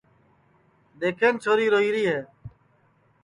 [0.99, 2.19] دؔیکھن چھوری روئیری ہے